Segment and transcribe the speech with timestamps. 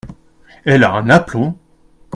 [0.65, 1.55] Elle a un aplomb!…